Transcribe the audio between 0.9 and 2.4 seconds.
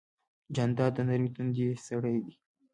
د نرمې تندې سړی دی.